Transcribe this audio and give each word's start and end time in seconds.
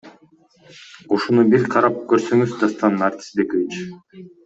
Ушуну 1.17 1.45
бир 1.55 1.69
карап 1.77 2.01
көрсөңүз 2.13 2.59
Дастан 2.65 3.01
Артисбекович. 3.13 3.83